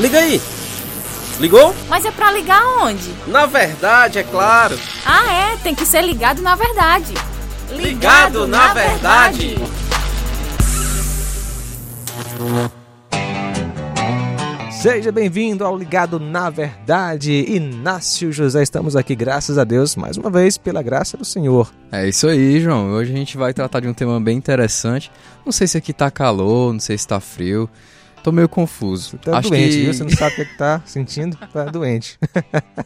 Liga 0.00 0.18
aí. 0.18 0.40
Ligou? 1.38 1.74
Mas 1.86 2.06
é 2.06 2.10
pra 2.10 2.32
ligar 2.32 2.62
onde? 2.78 3.12
Na 3.26 3.44
verdade, 3.44 4.18
é 4.18 4.22
claro. 4.22 4.78
Ah, 5.04 5.30
é, 5.30 5.56
tem 5.58 5.74
que 5.74 5.84
ser 5.84 6.00
ligado 6.00 6.40
na 6.40 6.56
verdade. 6.56 7.12
Ligado, 7.70 8.48
na, 8.48 8.72
verdade. 8.72 9.56
Seja 14.80 15.12
bem-vindo 15.12 15.66
ao 15.66 15.76
Ligado 15.76 16.18
na 16.18 16.48
Verdade. 16.48 17.44
Inácio 17.54 18.32
José, 18.32 18.62
estamos 18.62 18.96
aqui, 18.96 19.14
graças 19.14 19.58
a 19.58 19.64
Deus, 19.64 19.96
mais 19.96 20.16
uma 20.16 20.30
vez, 20.30 20.56
pela 20.56 20.82
graça 20.82 21.18
do 21.18 21.24
Senhor. 21.26 21.70
É 21.92 22.08
isso 22.08 22.26
aí, 22.26 22.58
João. 22.58 22.90
Hoje 22.92 23.12
a 23.12 23.16
gente 23.16 23.36
vai 23.36 23.52
tratar 23.52 23.80
de 23.80 23.88
um 23.88 23.92
tema 23.92 24.18
bem 24.18 24.38
interessante. 24.38 25.12
Não 25.44 25.52
sei 25.52 25.66
se 25.66 25.76
aqui 25.76 25.92
tá 25.92 26.10
calor, 26.10 26.72
não 26.72 26.80
sei 26.80 26.96
se 26.96 27.06
tá 27.06 27.20
frio. 27.20 27.68
Tô 28.22 28.30
meio 28.32 28.48
confuso. 28.48 29.16
Tá 29.18 29.38
Acho 29.38 29.48
doente, 29.48 29.76
que... 29.76 29.82
viu? 29.84 29.94
Você 29.94 30.02
não 30.02 30.10
sabe 30.10 30.32
o 30.32 30.36
que, 30.36 30.42
é 30.42 30.44
que 30.44 30.56
tá 30.58 30.82
sentindo? 30.84 31.36
Tá 31.52 31.64
doente. 31.66 32.18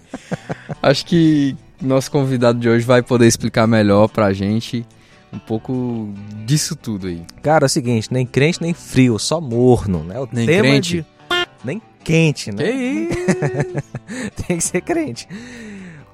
Acho 0.82 1.04
que 1.06 1.56
nosso 1.80 2.10
convidado 2.10 2.58
de 2.58 2.68
hoje 2.68 2.84
vai 2.84 3.02
poder 3.02 3.27
explicar 3.27 3.66
melhor 3.66 4.08
pra 4.08 4.32
gente 4.32 4.86
um 5.32 5.38
pouco 5.38 6.08
disso 6.46 6.77
tudo 6.77 7.08
aí. 7.08 7.22
Cara, 7.42 7.64
é 7.64 7.66
o 7.66 7.68
seguinte, 7.68 8.08
nem 8.12 8.24
crente 8.24 8.62
nem 8.62 8.72
frio, 8.72 9.18
só 9.18 9.41
morno, 9.41 10.05
né? 10.05 10.20
O 10.20 10.28
Nem 10.32 10.46
tema 10.46 10.62
crente? 10.68 10.98
de- 10.98 11.06
Nem 11.64 11.82
quente, 12.05 12.52
né? 12.52 12.62
Que? 12.62 13.08
Tem 14.46 14.56
que 14.58 14.62
ser 14.62 14.80
crente. 14.82 15.27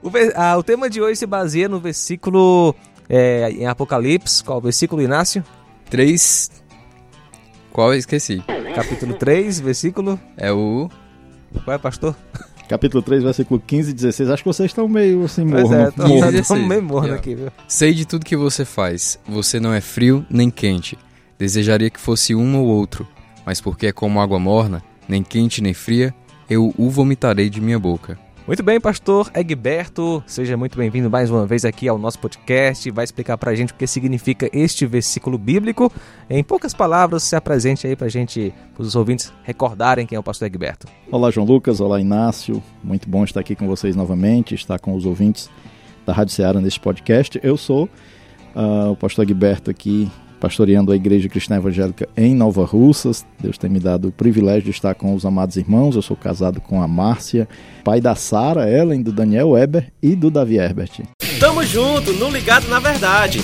O, 0.02 0.08
ve- 0.08 0.32
ah, 0.34 0.56
o 0.56 0.62
tema 0.62 0.88
de 0.88 1.02
hoje 1.02 1.16
se 1.18 1.26
baseia 1.26 1.68
no 1.68 1.78
versículo 1.78 2.74
é, 3.08 3.50
em 3.50 3.66
Apocalipse. 3.66 4.42
Qual 4.42 4.56
o 4.56 4.60
versículo, 4.62 5.02
Inácio? 5.02 5.44
Três... 5.90 6.50
Qual 7.72 7.92
eu 7.92 7.98
esqueci? 7.98 8.42
Capítulo 8.74 9.14
3, 9.14 9.60
versículo. 9.60 10.20
É 10.36 10.52
o... 10.52 10.88
Qual 11.64 11.74
é, 11.74 11.78
pastor? 11.78 12.14
Capítulo 12.68 13.02
3, 13.02 13.22
versículo 13.24 13.60
15 13.60 13.90
e 13.90 13.94
16. 13.94 14.30
Acho 14.30 14.42
que 14.44 14.48
vocês 14.48 14.70
estão 14.70 14.86
meio 14.88 15.24
assim, 15.24 15.48
Pois 15.48 15.64
morno. 15.64 15.76
é, 15.80 15.90
tô, 15.90 16.06
morno. 16.06 16.24
tô 16.26 16.30
16. 16.30 16.68
meio 16.68 16.82
morno 16.82 17.06
Yeah. 17.08 17.20
aqui, 17.20 17.34
viu? 17.34 17.48
Sei 17.66 17.92
de 17.92 18.06
tudo 18.06 18.24
que 18.24 18.36
você 18.36 18.64
faz. 18.64 19.18
Você 19.28 19.58
não 19.58 19.72
é 19.74 19.80
frio 19.80 20.24
nem 20.30 20.50
quente. 20.50 20.96
Desejaria 21.38 21.90
que 21.90 21.98
fosse 21.98 22.34
um 22.34 22.56
ou 22.58 22.66
outro. 22.66 23.06
Mas 23.44 23.60
porque 23.60 23.86
é 23.88 23.92
como 23.92 24.20
água 24.20 24.38
morna, 24.38 24.82
nem 25.08 25.22
quente 25.22 25.60
nem 25.62 25.74
fria, 25.74 26.14
eu 26.48 26.72
o 26.76 26.88
vomitarei 26.90 27.50
de 27.50 27.60
minha 27.60 27.78
boca. 27.78 28.18
Muito 28.50 28.64
bem, 28.64 28.80
pastor 28.80 29.30
Egberto, 29.32 30.20
seja 30.26 30.56
muito 30.56 30.76
bem-vindo 30.76 31.08
mais 31.08 31.30
uma 31.30 31.46
vez 31.46 31.64
aqui 31.64 31.86
ao 31.86 31.96
nosso 31.96 32.18
podcast. 32.18 32.90
Vai 32.90 33.04
explicar 33.04 33.38
pra 33.38 33.54
gente 33.54 33.72
o 33.72 33.76
que 33.76 33.86
significa 33.86 34.50
este 34.52 34.86
versículo 34.86 35.38
bíblico. 35.38 35.88
Em 36.28 36.42
poucas 36.42 36.74
palavras, 36.74 37.22
se 37.22 37.36
apresente 37.36 37.86
aí 37.86 37.94
pra 37.94 38.08
gente, 38.08 38.52
os 38.76 38.96
ouvintes 38.96 39.32
recordarem 39.44 40.04
quem 40.04 40.16
é 40.16 40.18
o 40.18 40.22
pastor 40.24 40.46
Egberto. 40.46 40.88
Olá, 41.12 41.30
João 41.30 41.46
Lucas. 41.46 41.80
Olá, 41.80 42.00
Inácio. 42.00 42.60
Muito 42.82 43.08
bom 43.08 43.22
estar 43.22 43.38
aqui 43.38 43.54
com 43.54 43.68
vocês 43.68 43.94
novamente, 43.94 44.52
estar 44.52 44.80
com 44.80 44.96
os 44.96 45.06
ouvintes 45.06 45.48
da 46.04 46.12
Rádio 46.12 46.34
Ceará 46.34 46.60
neste 46.60 46.80
podcast. 46.80 47.38
Eu 47.44 47.56
sou 47.56 47.88
ah, 48.52 48.90
o 48.90 48.96
pastor 48.96 49.28
Gilberto 49.28 49.70
aqui, 49.70 50.10
pastoreando 50.40 50.90
a 50.90 50.96
Igreja 50.96 51.28
Cristã 51.28 51.56
Evangélica 51.56 52.08
em 52.16 52.34
Nova 52.34 52.64
Russas. 52.64 53.24
Deus 53.38 53.58
tem 53.58 53.68
me 53.68 53.78
dado 53.78 54.08
o 54.08 54.12
privilégio 54.12 54.64
de 54.64 54.70
estar 54.70 54.94
com 54.94 55.14
os 55.14 55.26
amados 55.26 55.56
irmãos. 55.56 55.94
Eu 55.94 56.02
sou 56.02 56.16
casado 56.16 56.60
com 56.60 56.82
a 56.82 56.88
Márcia, 56.88 57.46
pai 57.84 58.00
da 58.00 58.14
Sara, 58.14 58.68
Ellen, 58.68 59.02
do 59.02 59.12
Daniel 59.12 59.50
Weber 59.50 59.92
e 60.02 60.16
do 60.16 60.30
Davi 60.30 60.56
Herbert. 60.56 61.02
Tamo 61.38 61.62
junto, 61.62 62.12
no 62.14 62.30
Ligado 62.30 62.66
na 62.68 62.80
Verdade. 62.80 63.40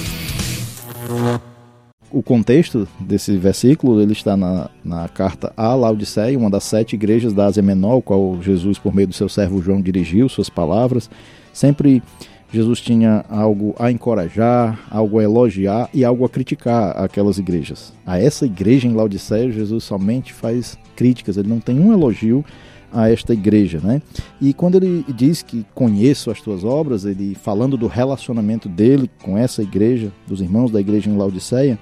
O 2.11 2.23
contexto 2.23 2.89
desse 2.99 3.37
versículo 3.37 4.01
ele 4.01 4.13
está 4.13 4.37
na, 4.37 4.71
na 4.83 5.09
carta 5.09 5.53
a 5.57 5.75
Laodiceia, 5.75 6.39
uma 6.39 6.49
das 6.49 6.65
sete 6.65 6.95
igrejas 6.95 7.33
da 7.33 7.47
Ásia 7.47 7.63
Menor, 7.63 8.01
qual 8.01 8.41
Jesus, 8.41 8.79
por 8.79 8.95
meio 8.95 9.09
do 9.09 9.15
seu 9.15 9.29
servo 9.29 9.61
João, 9.61 9.83
dirigiu 9.83 10.29
suas 10.29 10.49
palavras. 10.49 11.11
Sempre 11.53 12.03
Jesus 12.53 12.81
tinha 12.81 13.25
algo 13.29 13.75
a 13.79 13.91
encorajar, 13.91 14.79
algo 14.91 15.19
a 15.19 15.25
elogiar 15.25 15.91
e 15.93 16.05
algo 16.05 16.25
a 16.25 16.29
criticar 16.29 16.97
aquelas 16.97 17.39
igrejas. 17.39 17.93
A 18.07 18.19
essa 18.19 18.47
igreja 18.47 18.87
em 18.87 18.95
Laodiceia, 18.95 19.51
Jesus 19.51 19.85
somente 19.85 20.33
faz 20.33 20.79
críticas, 20.95 21.37
ele 21.37 21.49
não 21.49 21.61
tem 21.61 21.79
um 21.79 21.93
elogio 21.93 22.45
a 22.93 23.11
esta 23.11 23.33
igreja, 23.33 23.81
né? 23.83 24.01
E 24.41 24.55
quando 24.55 24.77
ele 24.77 25.05
diz 25.15 25.43
que 25.43 25.67
conheço 25.75 26.31
as 26.31 26.41
tuas 26.41 26.65
obras, 26.65 27.05
ele 27.05 27.35
falando 27.35 27.77
do 27.77 27.89
relacionamento 27.89 28.69
dele 28.69 29.11
com 29.23 29.37
essa 29.37 29.63
igreja, 29.63 30.13
dos 30.27 30.41
irmãos 30.41 30.71
da 30.71 30.81
igreja 30.81 31.11
em 31.11 31.17
Laodiceia, 31.17 31.79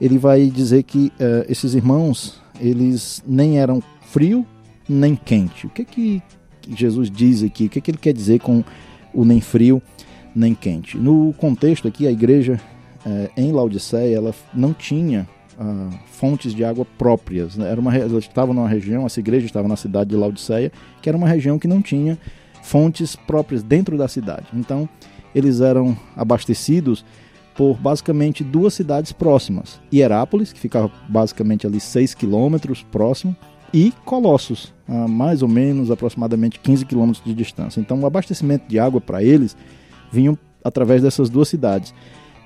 ele 0.00 0.16
vai 0.16 0.46
dizer 0.46 0.84
que 0.84 1.12
eh, 1.18 1.44
esses 1.48 1.74
irmãos, 1.74 2.40
eles 2.60 3.22
nem 3.26 3.58
eram 3.58 3.82
frio 4.00 4.46
nem 4.88 5.14
quente. 5.14 5.66
O 5.66 5.70
que 5.70 5.84
que 5.84 6.22
Jesus 6.74 7.10
diz 7.10 7.42
aqui? 7.42 7.66
O 7.66 7.68
que 7.68 7.80
que 7.80 7.90
ele 7.90 7.98
quer 7.98 8.14
dizer 8.14 8.40
com 8.40 8.64
o 9.12 9.24
nem 9.24 9.40
frio 9.40 9.82
nem 10.34 10.54
quente? 10.54 10.96
No 10.96 11.32
contexto 11.34 11.88
aqui, 11.88 12.06
a 12.06 12.12
igreja 12.12 12.60
eh, 13.04 13.30
em 13.36 13.52
Laodiceia, 13.52 14.16
ela 14.16 14.34
não 14.54 14.72
tinha 14.72 15.26
ah, 15.58 15.90
fontes 16.06 16.54
de 16.54 16.64
água 16.64 16.86
próprias. 16.96 17.56
né? 17.56 17.68
Era 17.68 17.80
uma, 17.80 17.96
ela 17.96 18.18
estava 18.18 18.54
numa 18.54 18.68
região, 18.68 19.04
essa 19.04 19.18
igreja 19.18 19.46
estava 19.46 19.66
na 19.66 19.74
cidade 19.74 20.10
de 20.10 20.16
Laodiceia, 20.16 20.70
que 21.02 21.08
era 21.08 21.18
uma 21.18 21.28
região 21.28 21.58
que 21.58 21.66
não 21.66 21.82
tinha 21.82 22.16
fontes 22.62 23.16
próprias 23.16 23.62
dentro 23.62 23.98
da 23.98 24.06
cidade. 24.06 24.46
Então, 24.54 24.88
eles 25.34 25.60
eram 25.60 25.96
abastecidos 26.16 27.04
por 27.56 27.74
basicamente 27.76 28.44
duas 28.44 28.72
cidades 28.72 29.10
próximas: 29.10 29.80
Hierápolis, 29.92 30.52
que 30.52 30.60
ficava 30.60 30.90
basicamente 31.08 31.66
ali 31.66 31.80
6 31.80 32.14
quilômetros 32.14 32.84
próximo, 32.84 33.36
e 33.74 33.92
Colossos, 34.04 34.72
a 34.88 35.06
mais 35.06 35.42
ou 35.42 35.48
menos 35.48 35.90
aproximadamente 35.90 36.58
15 36.58 36.86
quilômetros 36.86 37.22
de 37.24 37.34
distância. 37.34 37.80
Então, 37.80 38.00
o 38.00 38.06
abastecimento 38.06 38.66
de 38.66 38.78
água 38.78 39.00
para 39.00 39.22
eles 39.22 39.56
vinham 40.10 40.36
através 40.64 41.02
dessas 41.02 41.28
duas 41.28 41.48
cidades. 41.48 41.94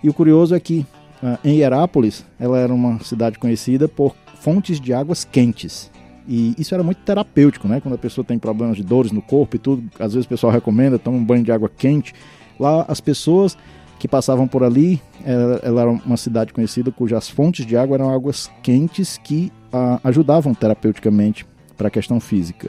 E 0.02 0.08
o 0.08 0.14
curioso 0.14 0.54
é 0.54 0.60
que 0.60 0.84
ah, 1.22 1.38
em 1.44 1.58
Hierápolis, 1.58 2.26
ela 2.38 2.58
era 2.58 2.74
uma 2.74 2.98
cidade 3.00 3.38
conhecida 3.38 3.86
por 3.86 4.16
fontes 4.40 4.80
de 4.80 4.92
águas 4.92 5.24
quentes. 5.24 5.90
E 6.26 6.54
isso 6.58 6.74
era 6.74 6.82
muito 6.82 6.98
terapêutico, 7.02 7.68
né? 7.68 7.80
Quando 7.80 7.94
a 7.94 7.98
pessoa 7.98 8.24
tem 8.24 8.38
problemas 8.38 8.76
de 8.76 8.82
dores 8.82 9.12
no 9.12 9.22
corpo 9.22 9.56
e 9.56 9.58
tudo, 9.58 9.84
às 9.98 10.14
vezes 10.14 10.26
o 10.26 10.28
pessoal 10.28 10.52
recomenda 10.52 10.98
tomar 10.98 11.16
um 11.16 11.24
banho 11.24 11.44
de 11.44 11.52
água 11.52 11.68
quente. 11.68 12.12
Lá 12.58 12.84
as 12.88 13.00
pessoas 13.00 13.56
que 13.98 14.08
passavam 14.08 14.48
por 14.48 14.64
ali, 14.64 15.00
ela, 15.24 15.60
ela 15.62 15.80
era 15.82 15.90
uma 15.90 16.16
cidade 16.16 16.52
conhecida 16.52 16.90
cujas 16.90 17.28
fontes 17.28 17.64
de 17.64 17.76
água 17.76 17.96
eram 17.96 18.10
águas 18.10 18.50
quentes 18.62 19.16
que 19.16 19.52
ah, 19.72 20.00
ajudavam 20.02 20.54
terapeuticamente 20.54 21.46
para 21.74 21.88
a 21.88 21.90
questão 21.90 22.20
física. 22.20 22.68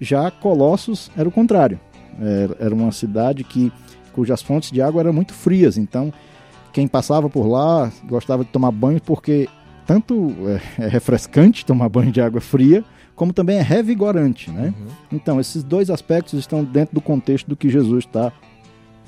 Já 0.00 0.30
Colossos 0.30 1.10
era 1.16 1.28
o 1.28 1.32
contrário. 1.32 1.78
Era, 2.58 2.74
uma 2.74 2.92
cidade 2.92 3.42
que 3.44 3.72
cujas 4.12 4.42
fontes 4.42 4.70
de 4.70 4.82
água 4.82 5.00
eram 5.00 5.12
muito 5.12 5.32
frias, 5.32 5.78
então 5.78 6.12
quem 6.72 6.86
passava 6.86 7.30
por 7.30 7.46
lá 7.46 7.90
gostava 8.04 8.44
de 8.44 8.50
tomar 8.50 8.70
banho 8.70 9.00
porque 9.00 9.48
tanto 9.86 10.34
é, 10.78 10.84
é 10.84 10.88
refrescante 10.88 11.64
tomar 11.64 11.88
banho 11.88 12.12
de 12.12 12.20
água 12.20 12.40
fria, 12.40 12.84
como 13.14 13.32
também 13.32 13.58
é 13.58 13.62
revigorante, 13.62 14.50
né? 14.50 14.72
Então, 15.10 15.40
esses 15.40 15.62
dois 15.62 15.90
aspectos 15.90 16.34
estão 16.34 16.64
dentro 16.64 16.94
do 16.94 17.00
contexto 17.00 17.46
do 17.48 17.56
que 17.56 17.68
Jesus 17.68 18.04
está 18.04 18.32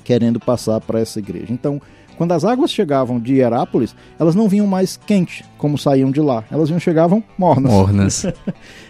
querendo 0.03 0.39
passar 0.39 0.79
para 0.79 0.99
essa 0.99 1.19
igreja. 1.19 1.51
Então, 1.51 1.81
quando 2.17 2.31
as 2.31 2.45
águas 2.45 2.71
chegavam 2.71 3.19
de 3.19 3.35
Hierápolis, 3.35 3.95
elas 4.19 4.35
não 4.35 4.47
vinham 4.47 4.67
mais 4.67 4.97
quentes, 4.97 5.45
como 5.57 5.77
saíam 5.77 6.11
de 6.11 6.21
lá. 6.21 6.43
Elas 6.51 6.69
vinham, 6.69 6.79
chegavam 6.79 7.23
mornas. 7.37 7.71
Mornas. 7.71 8.25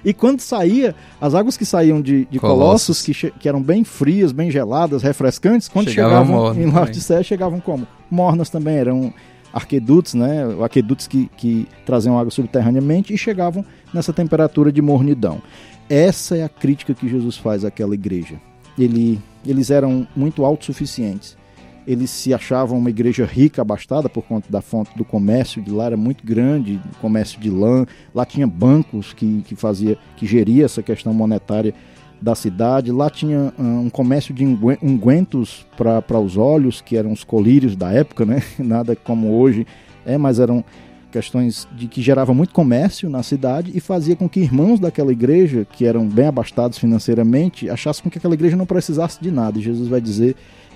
E 0.03 0.13
quando 0.13 0.39
saía, 0.39 0.93
as 1.19 1.33
águas 1.33 1.57
que 1.57 1.65
saíam 1.65 1.99
de, 1.99 2.25
de 2.25 2.39
Colossos. 2.39 2.99
Colossos, 2.99 3.01
que, 3.01 3.31
que 3.39 3.49
eram 3.49 3.59
bem 3.59 3.83
frias, 3.83 4.31
bem 4.31 4.51
geladas, 4.51 5.01
refrescantes, 5.01 5.67
quando 5.67 5.89
Chegavam 5.89 6.51
em 6.51 6.53
também. 6.53 6.71
Laodiceia, 6.71 7.23
chegavam 7.23 7.59
como? 7.59 7.87
Mornas 8.11 8.51
também, 8.51 8.75
eram 8.75 9.11
arquedutos, 9.51 10.13
né? 10.13 10.43
Aquedutos 10.63 11.07
que, 11.07 11.27
que 11.37 11.67
traziam 11.85 12.19
água 12.19 12.29
subterraneamente 12.29 13.13
e 13.13 13.17
chegavam 13.17 13.65
nessa 13.91 14.13
temperatura 14.13 14.71
de 14.71 14.81
mornidão. 14.81 15.41
Essa 15.89 16.37
é 16.37 16.43
a 16.43 16.49
crítica 16.49 16.93
que 16.93 17.07
Jesus 17.07 17.37
faz 17.37 17.63
àquela 17.63 17.95
igreja. 17.95 18.35
Ele, 18.77 19.19
eles 19.45 19.69
eram 19.71 20.05
muito 20.15 20.43
autossuficientes. 20.43 21.37
Eles 21.87 22.09
se 22.09 22.33
achavam 22.33 22.77
uma 22.77 22.89
igreja 22.89 23.25
rica, 23.25 23.61
abastada 23.61 24.09
por 24.09 24.23
conta 24.23 24.51
da 24.51 24.61
fonte 24.61 24.95
do 24.97 25.05
comércio 25.05 25.61
de 25.61 25.71
lá 25.71 25.85
era 25.85 25.97
muito 25.97 26.25
grande, 26.25 26.79
comércio 26.99 27.39
de 27.39 27.49
lã. 27.49 27.85
Lá 28.13 28.25
tinha 28.25 28.47
bancos 28.47 29.13
que, 29.13 29.43
que 29.47 29.55
fazia, 29.55 29.97
que 30.17 30.25
geria 30.25 30.65
essa 30.65 30.81
questão 30.81 31.13
monetária 31.13 31.73
da 32.21 32.33
cidade. 32.33 32.91
Lá 32.91 33.09
tinha 33.09 33.53
ah, 33.57 33.61
um 33.61 33.89
comércio 33.89 34.33
de 34.33 34.43
ungüe- 34.45 34.79
ungüentos 34.81 35.65
para 35.77 36.19
os 36.19 36.37
olhos, 36.37 36.81
que 36.81 36.97
eram 36.97 37.11
os 37.11 37.23
colírios 37.23 37.75
da 37.75 37.91
época, 37.91 38.25
né? 38.25 38.41
Nada 38.57 38.95
como 38.95 39.37
hoje 39.37 39.67
é, 40.05 40.17
mas 40.17 40.39
eram 40.39 40.63
questões 41.11 41.65
de 41.71 41.87
que 41.87 42.01
gerava 42.01 42.33
muito 42.33 42.53
comércio 42.53 43.09
na 43.09 43.23
cidade 43.23 43.71
e 43.73 43.79
fazia 43.79 44.17
com 44.17 44.27
que 44.27 44.41
irmãos 44.41 44.79
daquela 44.79 45.13
igreja, 45.13 45.65
que 45.65 45.85
eram 45.85 46.05
bem 46.07 46.27
abastados 46.27 46.77
financeiramente, 46.77 47.69
achassem 47.69 48.09
que 48.09 48.17
aquela 48.17 48.33
igreja 48.33 48.57
não 48.57 48.65
precisasse 48.65 49.21
de 49.21 49.31
nada. 49.31 49.57
E 49.57 49.61
Jesus 49.61 49.87
vai 49.87 50.01
dizer 50.01 50.35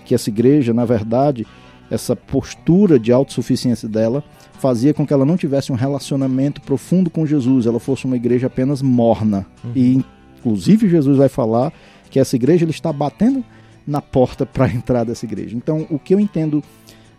que 0.10 0.16
essa 0.16 0.32
igreja, 0.32 0.74
na 0.74 0.86
verdade, 0.86 1.46
essa 1.92 2.16
postura 2.16 2.98
de 2.98 3.12
autossuficiência 3.12 3.88
dela 3.88 4.24
fazia 4.54 4.92
com 4.92 5.06
que 5.06 5.14
ela 5.14 5.24
não 5.24 5.38
tivesse 5.38 5.72
um 5.72 5.76
relacionamento 5.76 6.62
profundo 6.62 7.12
com 7.12 7.28
Jesus, 7.28 7.68
ela 7.68 7.80
fosse 7.80 8.06
uma 8.06 8.16
igreja 8.16 8.48
apenas 8.48 8.82
morna. 8.82 9.46
E 9.76 10.02
inclusive 10.40 10.90
Jesus 10.90 11.16
vai 11.16 11.30
falar 11.30 11.72
que 12.10 12.20
essa 12.20 12.36
igreja 12.36 12.66
ele 12.66 12.72
está 12.72 12.92
batendo 12.92 13.46
na 13.86 14.02
porta 14.02 14.48
para 14.48 14.68
entrar 14.74 15.04
dessa 15.04 15.28
igreja. 15.28 15.56
Então, 15.56 15.86
o 15.92 16.00
que 16.00 16.16
eu 16.16 16.20
entendo 16.20 16.64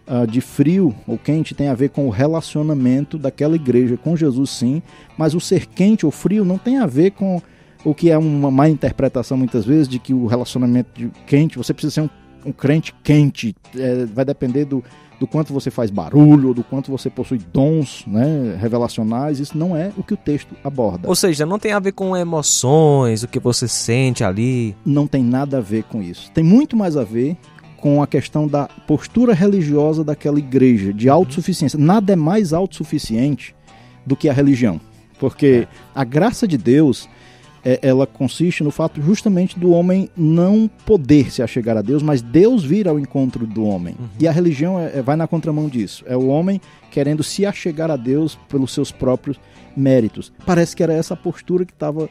uh, 0.09 0.27
de 0.27 0.41
frio 0.41 0.93
ou 1.07 1.17
quente 1.17 1.55
tem 1.55 1.69
a 1.69 1.75
ver 1.75 1.91
com 1.91 2.09
o 2.09 2.11
relacionamento 2.11 3.17
daquela 3.17 3.55
igreja 3.55 3.97
com 3.97 4.17
Jesus, 4.17 4.51
sim, 4.51 4.83
mas 5.17 5.33
o 5.33 5.41
ser 5.41 5.67
quente 5.67 6.05
ou 6.05 6.11
frio 6.11 6.45
não 6.45 6.59
tem 6.59 6.79
a 6.79 6.87
ver 6.87 7.13
com 7.13 7.41
o 7.85 7.95
que 7.95 8.11
é 8.11 8.19
uma 8.19 8.51
má 8.51 8.69
interpretação 8.69 9.37
muitas 9.37 9.65
vezes 9.65 9.89
de 9.89 10.01
que 10.01 10.13
o 10.13 10.27
relacionamento 10.27 10.91
de 10.93 11.11
quente, 11.27 11.57
você 11.57 11.73
precisa 11.73 11.95
ser 11.95 12.01
um, 12.03 12.11
um 12.45 12.53
crente 12.53 12.95
quente, 13.03 13.55
é, 13.77 14.05
vai 14.07 14.25
depender 14.25 14.65
do, 14.65 14.83
do 15.21 15.27
quanto 15.27 15.53
você 15.53 15.71
faz 15.71 15.91
barulho, 15.91 16.55
do 16.55 16.65
quanto 16.65 16.91
você 16.91 17.11
possui 17.11 17.39
dons 17.53 18.05
né, 18.07 18.57
revelacionais, 18.59 19.39
isso 19.39 19.57
não 19.57 19.77
é 19.77 19.93
o 19.97 20.03
que 20.03 20.15
o 20.15 20.17
texto 20.17 20.57
aborda. 20.65 21.07
Ou 21.07 21.15
seja, 21.15 21.45
não 21.45 21.59
tem 21.59 21.73
a 21.73 21.79
ver 21.79 21.93
com 21.93 22.17
emoções, 22.17 23.23
o 23.23 23.29
que 23.29 23.39
você 23.39 23.69
sente 23.69 24.25
ali. 24.25 24.75
Não 24.85 25.07
tem 25.07 25.23
nada 25.23 25.59
a 25.59 25.61
ver 25.61 25.85
com 25.85 26.03
isso. 26.03 26.31
Tem 26.33 26.43
muito 26.43 26.75
mais 26.75 26.97
a 26.97 27.05
ver 27.05 27.37
com 27.77 28.03
a 28.03 28.07
questão 28.07 28.47
da 28.47 28.67
postura 28.87 29.35
religiosa 29.35 30.03
daquela 30.03 30.39
igreja, 30.39 30.93
de 30.93 31.09
autossuficiência. 31.09 31.79
Nada 31.79 32.15
é 32.15 32.17
mais 32.17 32.53
autossuficiente 32.53 33.55
do 34.07 34.17
que 34.17 34.29
a 34.29 34.33
religião. 34.33 34.81
Porque 35.19 35.69
a 35.95 36.03
graça 36.03 36.49
de 36.49 36.57
Deus 36.57 37.09
é, 37.65 37.79
ela 37.83 38.07
consiste 38.07 38.63
no 38.63 38.71
fato 38.71 39.01
justamente 39.03 39.59
do 39.59 39.71
homem 39.71 40.09
não 40.17 40.71
poder 40.87 41.31
se 41.31 41.43
achegar 41.43 41.77
a 41.77 41.83
Deus, 41.83 42.03
mas 42.03 42.23
Deus 42.23 42.65
vir 42.65 42.89
ao 42.89 42.99
encontro 42.99 43.47
do 43.47 43.65
homem. 43.65 43.95
Uhum. 43.99 44.07
E 44.19 44.27
a 44.27 44.33
religião 44.33 44.79
é, 44.79 44.99
é, 44.99 45.03
vai 45.03 45.17
na 45.17 45.27
contramão 45.27 45.69
disso. 45.69 46.05
É 46.07 46.17
o 46.17 46.27
homem 46.27 46.61
querendo 46.91 47.23
se 47.23 47.45
achegar 47.45 47.91
a 47.91 47.97
Deus 47.97 48.39
pelos 48.49 48.73
seus 48.73 48.91
próprios 48.91 49.39
méritos. 49.77 50.33
Parece 50.45 50.75
que 50.75 50.83
era 50.83 50.93
essa 50.93 51.17
postura 51.17 51.65
que 51.65 51.73
estava 51.73 52.09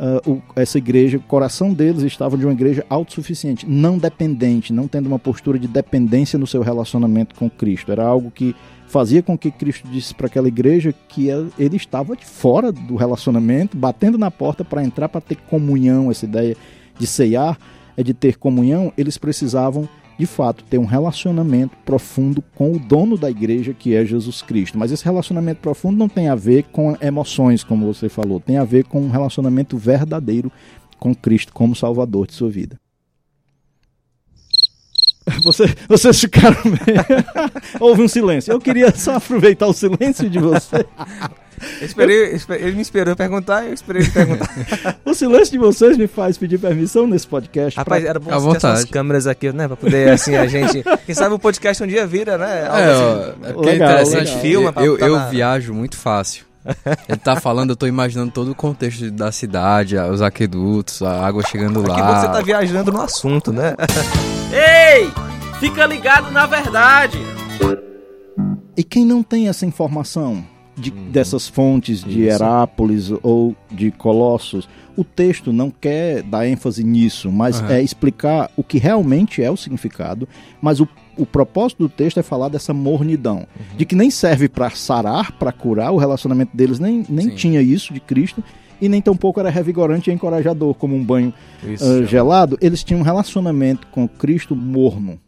uh, 0.00 0.42
essa 0.56 0.78
igreja, 0.78 1.18
o 1.18 1.22
coração 1.22 1.72
deles 1.72 2.02
estava 2.02 2.36
de 2.36 2.44
uma 2.44 2.52
igreja 2.52 2.84
autossuficiente, 2.88 3.68
não 3.68 3.98
dependente, 3.98 4.72
não 4.72 4.88
tendo 4.88 5.06
uma 5.06 5.18
postura 5.18 5.58
de 5.58 5.68
dependência 5.68 6.38
no 6.38 6.46
seu 6.46 6.62
relacionamento 6.62 7.34
com 7.34 7.50
Cristo. 7.50 7.92
Era 7.92 8.04
algo 8.04 8.30
que 8.30 8.56
fazia 8.88 9.22
com 9.22 9.38
que 9.38 9.50
Cristo 9.50 9.86
disse 9.88 10.14
para 10.14 10.26
aquela 10.26 10.48
igreja 10.48 10.92
que 11.08 11.28
ele 11.58 11.76
estava 11.76 12.16
fora 12.16 12.72
do 12.72 12.96
relacionamento, 12.96 13.76
batendo 13.76 14.18
na 14.18 14.30
porta 14.30 14.64
para 14.64 14.82
entrar, 14.82 15.08
para 15.08 15.20
ter 15.20 15.36
comunhão. 15.36 16.10
Essa 16.10 16.24
ideia 16.24 16.56
de 16.98 17.06
ceiar 17.06 17.56
é 17.96 18.02
de 18.02 18.12
ter 18.12 18.36
comunhão. 18.36 18.92
Eles 18.96 19.16
precisavam 19.16 19.88
de 20.20 20.26
fato, 20.26 20.62
ter 20.64 20.76
um 20.76 20.84
relacionamento 20.84 21.74
profundo 21.84 22.42
com 22.54 22.72
o 22.72 22.78
dono 22.78 23.16
da 23.16 23.30
igreja, 23.30 23.72
que 23.72 23.94
é 23.94 24.04
Jesus 24.04 24.42
Cristo. 24.42 24.78
Mas 24.78 24.92
esse 24.92 25.02
relacionamento 25.02 25.62
profundo 25.62 25.96
não 25.98 26.10
tem 26.10 26.28
a 26.28 26.34
ver 26.34 26.64
com 26.64 26.94
emoções, 27.00 27.64
como 27.64 27.92
você 27.92 28.08
falou, 28.08 28.38
tem 28.38 28.58
a 28.58 28.64
ver 28.64 28.84
com 28.84 29.00
um 29.00 29.08
relacionamento 29.08 29.78
verdadeiro 29.78 30.52
com 30.98 31.14
Cristo 31.14 31.54
como 31.54 31.74
Salvador 31.74 32.26
de 32.26 32.34
sua 32.34 32.50
vida. 32.50 32.78
Você, 35.44 35.64
vocês 35.88 36.20
ficaram. 36.20 36.56
Houve 37.78 38.02
um 38.02 38.08
silêncio. 38.08 38.52
Eu 38.52 38.60
queria 38.60 38.92
só 38.94 39.14
aproveitar 39.14 39.68
o 39.68 39.72
silêncio 39.72 40.28
de 40.28 40.40
você 40.40 40.84
esperei, 41.82 42.38
ele 42.58 42.72
me 42.72 42.82
esperou 42.82 43.14
perguntar 43.16 43.64
e 43.64 43.68
eu 43.68 43.74
esperei 43.74 44.02
ele 44.02 44.10
perguntar. 44.10 44.48
o 45.04 45.14
silêncio 45.14 45.52
de 45.52 45.58
vocês 45.58 45.96
me 45.96 46.06
faz 46.06 46.38
pedir 46.38 46.58
permissão 46.58 47.06
nesse 47.06 47.26
podcast. 47.26 47.76
Rapaz, 47.76 48.02
pra... 48.02 48.10
era 48.10 48.18
bom 48.18 48.52
ter 48.52 48.56
essas 48.56 48.84
câmeras 48.84 49.26
aqui, 49.26 49.52
né? 49.52 49.66
Pra 49.66 49.76
poder, 49.76 50.10
assim, 50.10 50.36
a 50.36 50.46
gente... 50.46 50.82
Quem 51.06 51.14
sabe 51.14 51.34
o 51.34 51.38
podcast 51.38 51.82
um 51.82 51.86
dia 51.86 52.06
vira, 52.06 52.38
né? 52.38 52.66
Algo 52.66 52.78
é, 52.78 52.92
assim, 52.92 53.02
é, 53.02 53.50
é 53.50 53.52
legal, 53.52 53.90
interessante. 53.90 54.26
Legal. 54.26 54.40
Filma 54.40 54.72
eu, 54.76 54.98
eu 54.98 55.16
na... 55.16 55.28
viajo 55.28 55.74
muito 55.74 55.96
fácil. 55.96 56.44
Ele 57.08 57.18
tá 57.18 57.36
falando, 57.36 57.70
eu 57.70 57.76
tô 57.76 57.86
imaginando 57.86 58.30
todo 58.30 58.50
o 58.50 58.54
contexto 58.54 59.10
da 59.10 59.32
cidade, 59.32 59.96
os 59.96 60.20
aquedutos, 60.20 61.02
a 61.02 61.26
água 61.26 61.42
chegando 61.46 61.80
lá. 61.86 61.94
Que 61.94 62.02
você 62.02 62.28
tá 62.28 62.42
viajando 62.42 62.92
no 62.92 63.00
assunto, 63.00 63.52
né? 63.52 63.74
Ei! 64.52 65.10
Fica 65.58 65.86
ligado 65.86 66.30
na 66.30 66.46
verdade! 66.46 67.18
E 68.76 68.84
quem 68.84 69.04
não 69.04 69.22
tem 69.22 69.48
essa 69.48 69.66
informação? 69.66 70.44
De, 70.80 70.90
uhum. 70.90 71.10
dessas 71.10 71.46
fontes 71.46 72.02
de 72.02 72.22
Isso. 72.22 72.30
Herápolis 72.30 73.12
ou 73.22 73.54
de 73.70 73.90
Colossos. 73.90 74.68
O 74.96 75.04
texto 75.04 75.52
não 75.52 75.70
quer 75.70 76.22
dar 76.22 76.46
ênfase 76.46 76.82
nisso, 76.82 77.30
mas 77.30 77.60
uhum. 77.60 77.68
é 77.68 77.82
explicar 77.82 78.50
o 78.56 78.64
que 78.64 78.78
realmente 78.78 79.42
é 79.42 79.50
o 79.50 79.56
significado. 79.56 80.28
Mas 80.60 80.80
o, 80.80 80.88
o 81.16 81.24
propósito 81.24 81.84
do 81.84 81.88
texto 81.88 82.18
é 82.18 82.22
falar 82.22 82.48
dessa 82.48 82.74
mornidão, 82.74 83.38
uhum. 83.38 83.76
de 83.76 83.84
que 83.84 83.94
nem 83.94 84.10
serve 84.10 84.48
para 84.48 84.70
sarar, 84.70 85.32
para 85.32 85.52
curar. 85.52 85.92
O 85.92 85.96
relacionamento 85.96 86.56
deles 86.56 86.78
nem, 86.78 87.04
nem 87.08 87.28
tinha 87.28 87.62
isso 87.62 87.94
de 87.94 88.00
Cristo 88.00 88.42
e 88.80 88.88
nem 88.88 89.02
tampouco 89.02 89.38
era 89.38 89.50
revigorante 89.50 90.10
e 90.10 90.12
encorajador, 90.12 90.74
como 90.74 90.96
um 90.96 91.04
banho 91.04 91.32
uh, 91.62 92.06
gelado. 92.06 92.58
Eles 92.60 92.82
tinham 92.82 93.00
um 93.00 93.04
relacionamento 93.04 93.86
com 93.88 94.08
Cristo 94.08 94.56
morno. 94.56 95.20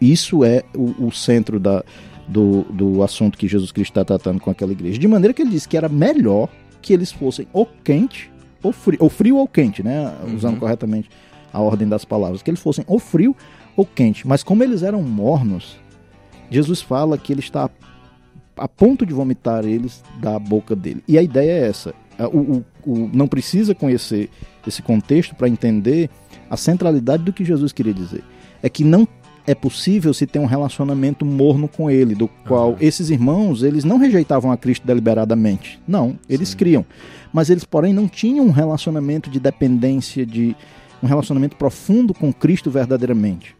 Isso 0.00 0.44
é 0.44 0.62
o, 0.76 1.06
o 1.06 1.10
centro 1.10 1.58
da, 1.58 1.82
do, 2.28 2.62
do 2.64 3.02
assunto 3.02 3.38
que 3.38 3.48
Jesus 3.48 3.72
Cristo 3.72 3.92
está 3.92 4.04
tratando 4.04 4.40
com 4.40 4.50
aquela 4.50 4.72
igreja. 4.72 4.98
De 4.98 5.08
maneira 5.08 5.32
que 5.32 5.42
ele 5.42 5.50
disse 5.50 5.68
que 5.68 5.76
era 5.76 5.88
melhor 5.88 6.48
que 6.82 6.92
eles 6.92 7.10
fossem 7.10 7.46
ou 7.52 7.66
quente 7.82 8.30
ou 8.62 8.72
frio, 8.72 8.98
ou 9.00 9.08
frio 9.08 9.36
ou 9.36 9.48
quente, 9.48 9.82
né? 9.82 10.14
Usando 10.34 10.54
uhum. 10.54 10.60
corretamente 10.60 11.10
a 11.52 11.60
ordem 11.60 11.88
das 11.88 12.04
palavras. 12.04 12.42
Que 12.42 12.50
eles 12.50 12.60
fossem 12.60 12.84
ou 12.86 12.98
frio 12.98 13.34
ou 13.76 13.86
quente. 13.86 14.26
Mas 14.26 14.42
como 14.42 14.62
eles 14.62 14.82
eram 14.82 15.02
mornos, 15.02 15.76
Jesus 16.50 16.82
fala 16.82 17.16
que 17.16 17.32
ele 17.32 17.40
está 17.40 17.70
a 18.56 18.68
ponto 18.68 19.06
de 19.06 19.14
vomitar 19.14 19.64
eles 19.64 20.02
da 20.20 20.38
boca 20.38 20.74
dele. 20.74 21.02
E 21.06 21.16
a 21.16 21.22
ideia 21.22 21.52
é 21.52 21.68
essa. 21.68 21.94
O, 22.32 22.36
o, 22.36 22.64
o 22.84 23.10
não 23.12 23.28
precisa 23.28 23.74
conhecer 23.74 24.28
esse 24.66 24.82
contexto 24.82 25.34
para 25.34 25.48
entender 25.48 26.10
a 26.50 26.56
centralidade 26.56 27.22
do 27.22 27.32
que 27.32 27.44
Jesus 27.44 27.72
queria 27.72 27.94
dizer. 27.94 28.24
É 28.60 28.68
que 28.68 28.82
não 28.82 29.06
é 29.48 29.54
possível 29.54 30.12
se 30.12 30.26
ter 30.26 30.38
um 30.38 30.44
relacionamento 30.44 31.24
morno 31.24 31.66
com 31.66 31.90
ele, 31.90 32.14
do 32.14 32.28
qual 32.46 32.72
uhum. 32.72 32.76
esses 32.82 33.08
irmãos, 33.08 33.62
eles 33.62 33.82
não 33.82 33.96
rejeitavam 33.96 34.52
a 34.52 34.58
Cristo 34.58 34.86
deliberadamente. 34.86 35.80
Não, 35.88 36.18
eles 36.28 36.50
Sim. 36.50 36.56
criam. 36.58 36.86
Mas 37.32 37.48
eles, 37.48 37.64
porém, 37.64 37.94
não 37.94 38.06
tinham 38.06 38.44
um 38.44 38.50
relacionamento 38.50 39.30
de 39.30 39.40
dependência, 39.40 40.26
de 40.26 40.54
um 41.02 41.06
relacionamento 41.06 41.56
profundo 41.56 42.12
com 42.12 42.30
Cristo 42.30 42.70
verdadeiramente. 42.70 43.56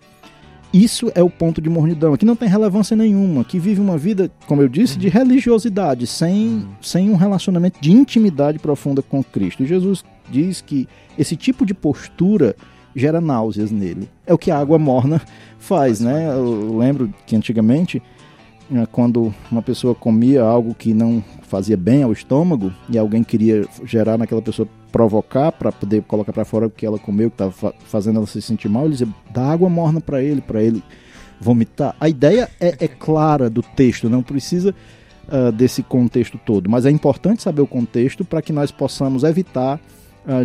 Isso 0.75 1.11
é 1.15 1.23
o 1.23 1.31
ponto 1.31 1.59
de 1.59 1.71
mornidão, 1.71 2.15
que 2.19 2.27
não 2.27 2.37
tem 2.37 2.51
relevância 2.51 2.95
nenhuma, 2.95 3.43
que 3.43 3.59
vive 3.59 3.81
uma 3.81 3.97
vida, 3.97 4.31
como 4.47 4.61
eu 4.61 4.69
disse, 4.69 4.99
de 4.99 5.07
uhum. 5.07 5.13
religiosidade, 5.15 6.07
sem, 6.07 6.49
uhum. 6.49 6.69
sem 6.83 7.09
um 7.09 7.17
relacionamento 7.17 7.81
de 7.81 7.91
intimidade 7.91 8.59
profunda 8.59 9.01
com 9.01 9.25
Cristo. 9.25 9.63
E 9.63 9.67
Jesus 9.67 10.05
diz 10.31 10.61
que 10.61 10.87
esse 11.17 11.35
tipo 11.35 11.65
de 11.65 11.73
postura 11.73 12.55
gera 12.95 13.21
náuseas 13.21 13.71
nele. 13.71 14.09
É 14.27 14.33
o 14.33 14.39
que 14.39 14.51
a 14.51 14.59
água 14.59 14.79
morna 14.79 15.21
faz, 15.59 16.01
né? 16.01 16.29
Eu 16.31 16.77
lembro 16.77 17.13
que 17.27 17.37
antigamente, 17.37 18.03
né, 18.71 18.87
quando 18.91 19.35
uma 19.51 19.63
pessoa 19.63 19.95
comia 19.95 20.43
algo 20.43 20.75
que 20.75 20.93
não 20.93 21.23
fazia 21.43 21.77
bem 21.77 22.03
ao 22.03 22.13
estômago 22.13 22.73
e 22.89 22.99
alguém 22.99 23.23
queria 23.23 23.67
gerar 23.85 24.19
naquela 24.19 24.43
pessoa 24.43 24.69
provocar 24.93 25.53
para 25.53 25.71
poder 25.71 26.03
colocar 26.03 26.33
para 26.33 26.45
fora 26.45 26.67
o 26.67 26.71
que 26.71 26.85
ela 26.85 26.99
comeu, 26.99 27.31
que 27.31 27.35
estava 27.35 27.75
fazendo 27.85 28.17
ela 28.17 28.27
se 28.27 28.41
sentir 28.41 28.69
mal, 28.69 28.85
ele 28.85 28.93
dizia: 28.93 29.09
dá 29.31 29.51
água 29.51 29.69
morna 29.69 30.01
para 30.01 30.23
ele, 30.23 30.41
para 30.41 30.63
ele 30.63 30.83
vomitar. 31.41 31.95
A 32.01 32.09
ideia 32.09 32.51
é, 32.61 32.85
é, 32.85 32.89
clara 32.89 33.49
do 33.49 33.63
texto, 33.63 34.09
não 34.09 34.23
precisa 34.23 34.75
uh, 35.29 35.53
desse 35.53 35.83
contexto 35.83 36.39
todo, 36.45 36.69
mas 36.69 36.85
é 36.85 36.91
importante 36.91 37.43
saber 37.43 37.63
o 37.63 37.67
contexto 37.67 38.25
para 38.25 38.43
que 38.43 38.53
nós 38.53 38.71
possamos 38.71 39.23
evitar 39.23 39.81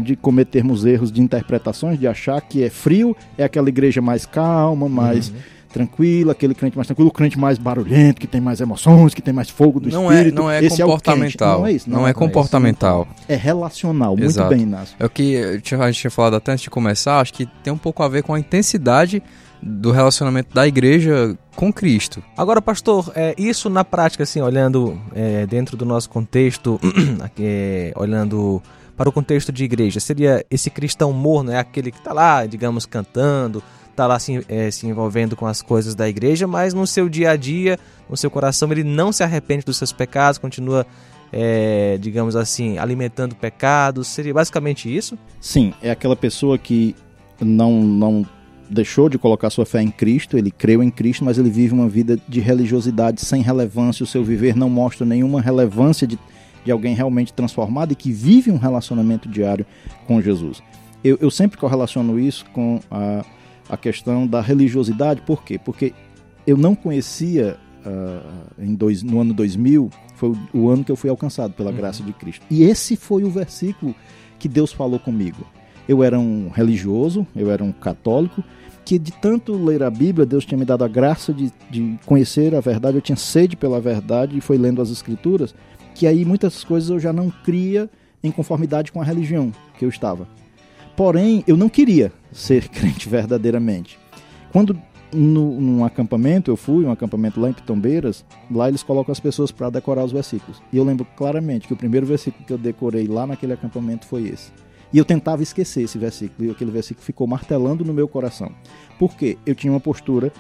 de 0.02 0.16
cometermos 0.16 0.86
erros 0.86 1.12
de 1.12 1.22
interpretações, 1.22 2.00
de 2.00 2.08
achar 2.08 2.40
que 2.42 2.64
é 2.64 2.70
frio, 2.70 3.16
é 3.38 3.44
aquela 3.44 3.68
igreja 3.70 4.02
mais 4.02 4.26
calma, 4.26 4.88
mais 4.88 5.30
uhum. 5.30 5.36
tranquila, 5.74 6.32
aquele 6.32 6.56
crente 6.56 6.78
mais 6.78 6.88
tranquilo, 6.88 7.10
o 7.10 7.12
crente 7.12 7.38
mais 7.38 7.58
barulhento, 7.58 8.22
que 8.22 8.28
tem 8.28 8.40
mais 8.40 8.62
emoções, 8.62 9.14
que 9.14 9.22
tem 9.22 9.34
mais 9.34 9.50
fogo 9.50 9.80
do 9.80 9.90
não 9.90 10.12
espírito. 10.12 10.38
É, 10.38 10.42
não 10.42 10.52
é 10.52 10.64
Esse 10.64 10.82
comportamental. 10.82 11.56
É 11.56 11.60
não 11.60 11.68
é 11.68 11.72
isso. 11.72 11.90
Não, 11.90 12.00
não 12.00 12.08
é, 12.08 12.12
é 12.12 12.14
comportamental. 12.14 13.08
É, 13.28 13.36
relacional. 13.36 14.18
Exato. 14.18 14.48
Muito 14.48 14.58
bem, 14.58 14.68
Inácio. 14.68 14.96
É 15.00 15.06
o 15.06 15.10
que 15.10 15.38
a 15.38 15.54
gente 15.58 16.00
tinha 16.00 16.12
falado 16.12 16.36
até 16.36 16.54
antes 16.54 16.64
de 16.64 16.70
começar, 16.70 17.20
acho 17.20 17.34
que 17.34 17.46
tem 17.64 17.74
um 17.74 17.78
pouco 17.78 18.04
a 18.04 18.08
ver 18.08 18.24
com 18.24 18.34
a 18.34 18.40
intensidade 18.40 19.22
do 19.62 19.92
relacionamento 19.92 20.54
da 20.54 20.68
igreja 20.68 21.38
com 21.56 21.72
Cristo. 21.72 22.22
Agora, 22.38 22.62
pastor, 22.62 23.12
é, 23.16 23.34
isso 23.38 23.70
na 23.70 23.86
prática, 23.86 24.24
assim, 24.24 24.42
olhando 24.42 25.00
é, 25.16 25.46
dentro 25.46 25.78
do 25.78 25.86
nosso 25.86 26.10
contexto, 26.10 26.80
aqui, 27.24 27.44
é, 27.46 27.94
olhando 27.96 28.62
para 28.96 29.10
o 29.10 29.12
contexto 29.12 29.52
de 29.52 29.64
igreja? 29.64 30.00
Seria 30.00 30.46
esse 30.50 30.70
cristão 30.70 31.12
morno, 31.12 31.52
é 31.52 31.58
aquele 31.58 31.92
que 31.92 31.98
está 31.98 32.14
lá, 32.14 32.46
digamos, 32.46 32.86
cantando, 32.86 33.64
está 33.94 34.08
lá 34.08 34.20
se, 34.20 34.44
é, 34.50 34.70
se 34.72 34.86
envolvendo 34.88 35.36
com 35.36 35.46
as 35.46 35.62
coisas 35.62 35.96
da 35.96 36.10
igreja, 36.10 36.48
mas 36.48 36.74
no 36.74 36.86
seu 36.86 37.08
dia 37.08 37.32
a 37.32 37.36
dia, 37.36 37.80
no 38.10 38.18
seu 38.18 38.30
coração, 38.30 38.72
ele 38.72 38.84
não 38.84 39.12
se 39.12 39.24
arrepende 39.24 39.66
dos 39.66 39.78
seus 39.78 39.94
pecados, 39.94 40.38
continua, 40.38 40.86
é, 41.32 41.98
digamos 42.00 42.36
assim, 42.36 42.78
alimentando 42.78 43.36
pecados. 43.36 44.08
Seria 44.08 44.34
basicamente 44.34 44.94
isso? 44.94 45.18
Sim, 45.40 45.74
é 45.82 45.92
aquela 45.92 46.16
pessoa 46.16 46.58
que 46.58 46.96
não, 47.40 47.82
não 47.82 48.26
deixou 48.70 49.08
de 49.08 49.18
colocar 49.18 49.50
sua 49.50 49.66
fé 49.66 49.82
em 49.82 49.92
Cristo, 49.92 50.38
ele 50.38 50.50
creu 50.52 50.82
em 50.82 50.90
Cristo, 50.90 51.24
mas 51.24 51.38
ele 51.38 51.50
vive 51.50 51.74
uma 51.74 51.88
vida 51.88 52.20
de 52.28 52.40
religiosidade 52.40 53.22
sem 53.22 53.42
relevância, 53.42 54.04
o 54.04 54.08
seu 54.08 54.24
viver 54.24 54.56
não 54.56 54.70
mostra 54.70 55.06
nenhuma 55.06 55.42
relevância 55.42 56.08
de 56.08 56.18
de 56.64 56.72
alguém 56.72 56.96
realmente 56.96 57.34
transformado 57.34 57.92
e 57.92 57.96
que 57.96 58.12
vive 58.12 58.52
um 58.52 58.58
relacionamento 58.58 59.28
diário 59.28 59.66
com 60.08 60.22
Jesus. 60.22 60.62
Eu, 61.04 61.18
eu 61.22 61.30
sempre 61.30 61.58
correlaciono 61.58 62.20
isso 62.20 62.46
com 62.54 62.80
a, 62.90 63.26
a 63.70 63.78
questão 63.78 64.26
da 64.26 64.42
religiosidade, 64.42 65.22
por 65.22 65.44
quê? 65.44 65.60
Porque 65.60 65.94
eu 66.48 66.58
não 66.58 66.76
conhecia 66.76 67.58
uh, 67.86 68.64
em 68.64 68.74
dois, 68.74 69.04
no 69.04 69.20
ano 69.20 69.34
2000, 69.34 69.90
foi 70.16 70.30
o, 70.30 70.38
o, 70.54 70.70
ano 70.70 70.84
que 70.84 70.92
eu 70.92 70.96
fui 70.96 71.10
alcançado 71.10 71.54
pela 71.54 71.72
uhum. 71.72 71.78
graça 71.78 72.04
de 72.04 72.14
Cristo. 72.14 72.46
E 72.50 72.64
esse 72.64 72.96
foi 72.96 73.24
o 73.24 73.30
versículo 73.30 73.96
que 74.40 74.48
Deus 74.48 74.72
falou 74.72 75.00
comigo. 75.00 75.46
Eu 75.88 76.04
era 76.04 76.18
um 76.18 76.50
religioso, 76.50 77.28
eu 77.36 77.52
era 77.52 77.64
um 77.64 77.72
católico, 77.72 78.44
que 78.86 79.00
de 79.00 79.12
tanto 79.12 79.54
ler 79.54 79.84
a 79.84 79.90
Bíblia, 79.90 80.26
Deus 80.26 80.46
tinha 80.46 80.58
me 80.58 80.66
dado 80.66 80.84
a 80.84 80.88
graça 80.88 81.34
de, 81.34 81.52
de 81.70 81.98
conhecer 82.06 82.56
a 82.56 82.60
verdade, 82.60 82.98
eu 82.98 83.02
tinha 83.02 83.16
sede 83.16 83.56
pela 83.56 83.80
verdade 83.80 84.38
e 84.38 84.42
foi 84.42 84.58
lendo 84.58 84.82
as 84.82 84.90
Escrituras, 84.90 85.56
que 86.04 86.08
aí 86.08 86.26
muitas 86.26 86.66
coisas 86.66 86.90
eu 86.90 87.00
já 87.00 87.14
não 87.14 87.30
cria 87.30 87.90
em 88.22 88.30
conformidade 88.30 88.92
com 88.92 89.02
a 89.02 89.06
religião 89.06 89.54
que 89.80 89.86
eu 89.86 89.90
estava. 89.90 90.28
Porém, 90.98 91.46
eu 91.48 91.56
não 91.56 91.70
queria 91.70 92.12
ser 92.30 92.68
crente 92.68 93.08
verdadeiramente. 93.08 93.98
Quando 94.52 94.78
no, 95.14 95.62
num 95.62 95.86
acampamento, 95.86 96.52
eu 96.52 96.58
fui, 96.58 96.84
um 96.84 96.92
acampamento 96.92 97.40
lá 97.40 97.50
em 97.50 97.54
Pitombeiras, 97.54 98.26
lá 98.52 98.68
eles 98.68 98.84
colocam 98.84 99.14
as 99.14 99.20
pessoas 99.22 99.50
para 99.50 99.70
decorar 99.70 100.04
os 100.04 100.12
versículos. 100.12 100.62
E 100.74 100.78
eu 100.78 100.84
lembro 100.84 101.08
claramente 101.16 101.68
que 101.68 101.74
o 101.74 101.78
primeiro 101.78 102.06
versículo 102.06 102.46
que 102.46 102.52
eu 102.52 102.58
decorei 102.58 103.08
lá 103.08 103.26
naquele 103.26 103.54
acampamento 103.54 104.06
foi 104.06 104.28
esse. 104.28 104.52
E 104.92 104.98
eu 104.98 105.06
tentava 105.06 105.42
esquecer 105.42 105.84
esse 105.84 105.98
versículo, 105.98 106.50
e 106.50 106.52
aquele 106.52 106.72
versículo 106.72 107.06
ficou 107.06 107.26
martelando 107.26 107.86
no 107.86 107.94
meu 107.94 108.10
coração. 108.10 108.52
Porque 109.00 109.38
eu 109.46 109.56
tinha 109.56 109.72
uma 109.72 109.80
postura 109.80 110.34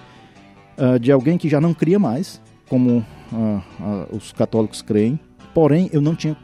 uh, 0.77 0.99
de 0.99 1.09
alguém 1.09 1.37
que 1.37 1.47
já 1.47 1.61
não 1.61 1.73
cria 1.73 1.97
mais, 1.97 2.41
como 2.67 2.97
uh, 2.97 3.05
uh, 3.31 4.17
os 4.17 4.33
católicos 4.33 4.81
creem, 4.81 5.17
porém 5.53 5.89
eu 5.93 6.01
não 6.01 6.15
tinha 6.15 6.35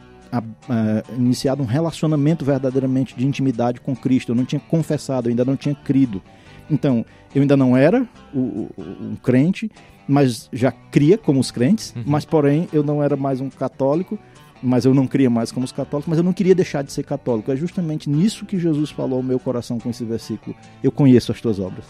iniciado 1.17 1.63
um 1.63 1.65
relacionamento 1.65 2.45
verdadeiramente 2.45 3.15
de 3.15 3.25
intimidade 3.25 3.81
com 3.81 3.95
Cristo, 3.95 4.31
eu 4.31 4.35
não 4.35 4.45
tinha 4.45 4.59
confessado, 4.59 5.27
eu 5.27 5.31
ainda 5.31 5.43
não 5.43 5.55
tinha 5.55 5.73
crido. 5.73 6.21
Então, 6.69 7.03
eu 7.33 7.41
ainda 7.41 7.57
não 7.57 7.75
era 7.75 8.07
um 8.33 9.15
crente, 9.23 9.71
mas 10.07 10.47
já 10.53 10.71
cria 10.71 11.17
como 11.17 11.39
os 11.39 11.49
crentes, 11.49 11.93
uhum. 11.95 12.03
mas 12.05 12.25
porém 12.25 12.67
eu 12.71 12.83
não 12.83 13.01
era 13.01 13.15
mais 13.15 13.41
um 13.41 13.49
católico, 13.49 14.19
mas 14.61 14.85
eu 14.85 14.93
não 14.93 15.07
cria 15.07 15.29
mais 15.29 15.51
como 15.51 15.63
os 15.63 15.71
católicos, 15.71 16.07
mas 16.07 16.17
eu 16.17 16.23
não 16.23 16.33
queria 16.33 16.53
deixar 16.53 16.83
de 16.83 16.91
ser 16.91 17.03
católico. 17.03 17.51
É 17.51 17.55
justamente 17.55 18.07
nisso 18.09 18.45
que 18.45 18.59
Jesus 18.59 18.91
falou 18.91 19.17
ao 19.17 19.23
meu 19.23 19.39
coração 19.39 19.79
com 19.79 19.89
esse 19.89 20.03
versículo. 20.03 20.55
Eu 20.83 20.91
conheço 20.91 21.31
as 21.31 21.41
tuas 21.41 21.59
obras. 21.59 21.85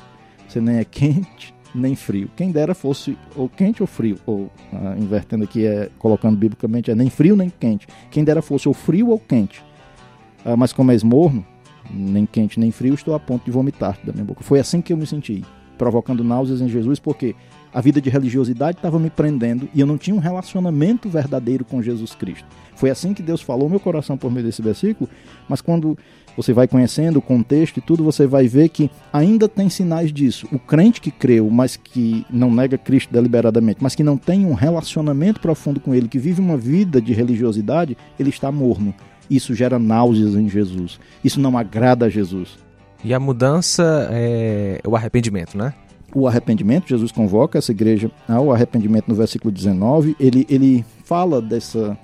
Você 0.47 0.61
nem 0.61 0.77
é 0.77 0.85
quente 0.85 1.53
nem 1.73 1.95
frio. 1.95 2.29
Quem 2.35 2.51
dera 2.51 2.73
fosse 2.73 3.17
ou 3.35 3.47
quente 3.47 3.81
ou 3.81 3.87
frio, 3.87 4.17
ou 4.25 4.49
ah, 4.73 4.95
invertendo 4.97 5.43
aqui, 5.43 5.65
é, 5.65 5.89
colocando 5.97 6.37
biblicamente, 6.37 6.91
é 6.91 6.95
nem 6.95 7.09
frio 7.09 7.35
nem 7.35 7.49
quente. 7.49 7.87
Quem 8.09 8.23
dera 8.23 8.41
fosse 8.41 8.67
ou 8.67 8.73
frio 8.73 9.09
ou 9.09 9.19
quente. 9.19 9.63
Ah, 10.43 10.55
mas 10.55 10.73
como 10.73 10.91
és 10.91 11.03
morno, 11.03 11.45
nem 11.91 12.25
quente 12.25 12.59
nem 12.59 12.71
frio, 12.71 12.93
estou 12.93 13.13
a 13.13 13.19
ponto 13.19 13.45
de 13.45 13.51
vomitar 13.51 13.97
da 14.03 14.11
minha 14.11 14.25
boca. 14.25 14.43
Foi 14.43 14.59
assim 14.59 14.81
que 14.81 14.93
eu 14.93 14.97
me 14.97 15.05
senti, 15.05 15.43
provocando 15.79 16.23
náuseas 16.23 16.59
em 16.59 16.67
Jesus, 16.67 16.99
porque 16.99 17.33
a 17.73 17.79
vida 17.79 18.01
de 18.01 18.09
religiosidade 18.09 18.77
estava 18.77 18.99
me 18.99 19.09
prendendo 19.09 19.69
e 19.73 19.79
eu 19.79 19.87
não 19.87 19.97
tinha 19.97 20.15
um 20.15 20.19
relacionamento 20.19 21.07
verdadeiro 21.07 21.63
com 21.63 21.81
Jesus 21.81 22.13
Cristo. 22.13 22.45
Foi 22.75 22.89
assim 22.89 23.13
que 23.13 23.23
Deus 23.23 23.41
falou 23.41 23.69
meu 23.69 23.79
coração 23.79 24.17
por 24.17 24.29
meio 24.29 24.45
desse 24.45 24.61
versículo, 24.61 25.09
mas 25.47 25.61
quando 25.61 25.97
você 26.35 26.53
vai 26.53 26.67
conhecendo 26.67 27.19
o 27.19 27.21
contexto 27.21 27.77
e 27.77 27.81
tudo, 27.81 28.03
você 28.03 28.27
vai 28.27 28.47
ver 28.47 28.69
que 28.69 28.91
ainda 29.11 29.47
tem 29.47 29.69
sinais 29.69 30.11
disso. 30.11 30.47
O 30.51 30.59
crente 30.59 31.01
que 31.01 31.11
creu, 31.11 31.49
mas 31.49 31.75
que 31.75 32.25
não 32.29 32.51
nega 32.51 32.77
Cristo 32.77 33.11
deliberadamente, 33.11 33.81
mas 33.81 33.95
que 33.95 34.03
não 34.03 34.17
tem 34.17 34.45
um 34.45 34.53
relacionamento 34.53 35.39
profundo 35.39 35.79
com 35.79 35.95
ele, 35.95 36.07
que 36.07 36.19
vive 36.19 36.41
uma 36.41 36.57
vida 36.57 37.01
de 37.01 37.13
religiosidade, 37.13 37.97
ele 38.19 38.29
está 38.29 38.51
morno. 38.51 38.93
Isso 39.29 39.53
gera 39.53 39.77
náuseas 39.77 40.35
em 40.35 40.49
Jesus. 40.49 40.99
Isso 41.23 41.39
não 41.39 41.57
agrada 41.57 42.05
a 42.05 42.09
Jesus. 42.09 42.57
E 43.03 43.13
a 43.13 43.19
mudança 43.19 44.09
é 44.11 44.81
o 44.85 44.95
arrependimento, 44.95 45.57
né? 45.57 45.73
o 46.13 46.27
arrependimento, 46.27 46.87
Jesus 46.87 47.11
convoca 47.11 47.57
essa 47.57 47.71
igreja 47.71 48.11
ao 48.27 48.51
arrependimento 48.51 49.07
no 49.07 49.15
versículo 49.15 49.51
19, 49.51 50.15
ele, 50.19 50.45
ele 50.49 50.85
fala 51.03 51.41
dessa, 51.41 51.97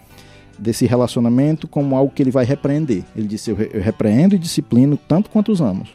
desse 0.57 0.85
relacionamento 0.85 1.67
como 1.67 1.95
algo 1.95 2.13
que 2.13 2.21
ele 2.21 2.31
vai 2.31 2.45
repreender. 2.45 3.03
Ele 3.15 3.27
disse: 3.27 3.51
Eu, 3.51 3.57
repreendo 3.81 4.35
e 4.35 4.39
disciplino 4.39 4.97
tanto 4.97 5.29
quanto 5.29 5.51
os 5.51 5.61
amo, 5.61 5.85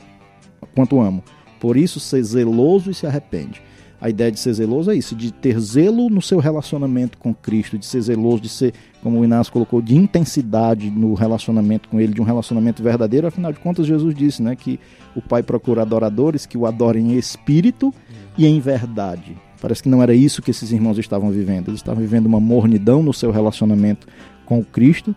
quanto 0.74 1.00
amo. 1.00 1.22
Por 1.58 1.76
isso, 1.76 2.00
ser 2.00 2.22
zeloso 2.22 2.90
e 2.90 2.94
se 2.94 3.06
arrepende. 3.06 3.62
A 4.00 4.08
ideia 4.08 4.32
de 4.32 4.40
ser 4.40 4.54
zeloso 4.54 4.90
é 4.90 4.94
isso, 4.94 5.14
de 5.14 5.30
ter 5.30 5.60
zelo 5.60 6.08
no 6.08 6.22
seu 6.22 6.38
relacionamento 6.38 7.18
com 7.18 7.34
Cristo, 7.34 7.78
de 7.78 7.84
ser 7.84 8.00
zeloso, 8.00 8.40
de 8.40 8.48
ser, 8.48 8.72
como 9.02 9.20
o 9.20 9.24
Inácio 9.24 9.52
colocou, 9.52 9.82
de 9.82 9.94
intensidade 9.94 10.90
no 10.90 11.12
relacionamento 11.12 11.88
com 11.88 12.00
Ele, 12.00 12.14
de 12.14 12.20
um 12.20 12.24
relacionamento 12.24 12.82
verdadeiro. 12.82 13.26
Afinal 13.26 13.52
de 13.52 13.58
contas, 13.58 13.86
Jesus 13.86 14.14
disse 14.14 14.42
né, 14.42 14.56
que 14.56 14.80
o 15.14 15.20
Pai 15.20 15.42
procura 15.42 15.82
adoradores 15.82 16.46
que 16.46 16.56
o 16.56 16.64
adorem 16.64 17.12
em 17.12 17.18
espírito 17.18 17.92
e 18.38 18.46
em 18.46 18.58
verdade. 18.58 19.36
Parece 19.60 19.82
que 19.82 19.88
não 19.90 20.02
era 20.02 20.14
isso 20.14 20.40
que 20.40 20.50
esses 20.50 20.72
irmãos 20.72 20.96
estavam 20.96 21.30
vivendo. 21.30 21.68
Eles 21.68 21.80
estavam 21.80 22.00
vivendo 22.00 22.24
uma 22.24 22.40
mornidão 22.40 23.02
no 23.02 23.12
seu 23.12 23.30
relacionamento 23.30 24.06
com 24.46 24.60
o 24.60 24.64
Cristo 24.64 25.14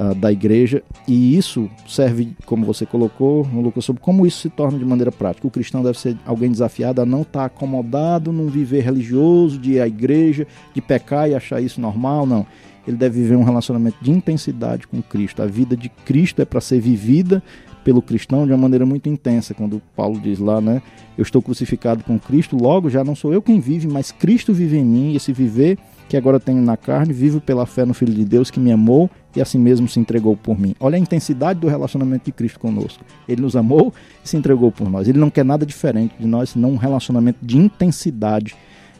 uh, 0.00 0.14
da 0.14 0.32
igreja, 0.32 0.82
e 1.06 1.36
isso 1.36 1.68
serve, 1.86 2.32
como 2.46 2.64
você 2.64 2.86
colocou, 2.86 3.46
Lucas, 3.52 3.84
sobre 3.84 4.00
como 4.00 4.26
isso 4.26 4.38
se 4.38 4.48
torna 4.48 4.78
de 4.78 4.84
maneira 4.84 5.12
prática. 5.12 5.46
O 5.46 5.50
cristão 5.50 5.82
deve 5.82 5.98
ser 5.98 6.16
alguém 6.24 6.50
desafiado 6.50 7.02
a 7.02 7.06
não 7.06 7.20
estar 7.20 7.40
tá 7.40 7.44
acomodado 7.44 8.32
num 8.32 8.46
viver 8.46 8.80
religioso, 8.80 9.58
de 9.58 9.72
ir 9.72 9.80
à 9.80 9.86
igreja, 9.86 10.46
de 10.72 10.80
pecar 10.80 11.28
e 11.28 11.34
achar 11.34 11.60
isso 11.60 11.80
normal, 11.80 12.24
não. 12.24 12.46
Ele 12.88 12.96
deve 12.96 13.20
viver 13.20 13.36
um 13.36 13.44
relacionamento 13.44 13.98
de 14.00 14.10
intensidade 14.10 14.86
com 14.86 15.02
Cristo. 15.02 15.42
A 15.42 15.46
vida 15.46 15.76
de 15.76 15.88
Cristo 15.88 16.40
é 16.40 16.44
para 16.46 16.60
ser 16.60 16.80
vivida 16.80 17.42
pelo 17.84 18.02
cristão 18.02 18.46
de 18.46 18.52
uma 18.52 18.58
maneira 18.58 18.84
muito 18.84 19.08
intensa, 19.08 19.54
quando 19.54 19.80
Paulo 19.96 20.20
diz 20.20 20.38
lá, 20.38 20.60
né? 20.60 20.82
Eu 21.16 21.22
estou 21.22 21.40
crucificado 21.40 22.04
com 22.04 22.18
Cristo, 22.18 22.56
logo 22.56 22.88
já 22.88 23.02
não 23.02 23.14
sou 23.14 23.32
eu 23.32 23.42
quem 23.42 23.60
vive, 23.60 23.88
mas 23.88 24.12
Cristo 24.12 24.52
vive 24.52 24.78
em 24.78 24.84
mim, 24.84 25.12
e 25.12 25.16
esse 25.16 25.32
viver 25.32 25.78
que 26.08 26.16
agora 26.16 26.40
tenho 26.40 26.60
na 26.60 26.76
carne, 26.76 27.12
vivo 27.12 27.40
pela 27.40 27.64
fé 27.66 27.84
no 27.84 27.94
Filho 27.94 28.12
de 28.12 28.24
Deus 28.24 28.50
que 28.50 28.58
me 28.58 28.72
amou 28.72 29.08
e 29.36 29.40
assim 29.40 29.58
mesmo 29.58 29.88
se 29.88 30.00
entregou 30.00 30.36
por 30.36 30.58
mim. 30.58 30.74
Olha 30.80 30.96
a 30.96 30.98
intensidade 30.98 31.60
do 31.60 31.68
relacionamento 31.68 32.24
de 32.24 32.32
Cristo 32.32 32.58
conosco. 32.58 33.04
Ele 33.28 33.42
nos 33.42 33.54
amou 33.54 33.94
e 34.24 34.28
se 34.28 34.36
entregou 34.36 34.72
por 34.72 34.90
nós. 34.90 35.06
Ele 35.06 35.20
não 35.20 35.30
quer 35.30 35.44
nada 35.44 35.64
diferente 35.64 36.14
de 36.18 36.26
nós, 36.26 36.50
senão 36.50 36.72
um 36.72 36.76
relacionamento 36.76 37.38
de 37.40 37.56
intensidade 37.56 38.56